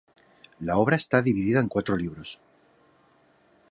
La 0.59 0.77
obra 0.77 0.95
está 0.95 1.21
dividida 1.21 1.59
en 1.59 1.67
cuatro 1.67 1.95
libros. 1.95 2.39